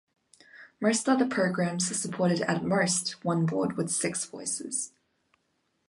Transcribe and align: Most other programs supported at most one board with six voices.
Most 0.81 1.07
other 1.07 1.27
programs 1.27 1.85
supported 1.95 2.41
at 2.41 2.63
most 2.63 3.23
one 3.23 3.45
board 3.45 3.77
with 3.77 3.91
six 3.91 4.25
voices. 4.25 4.93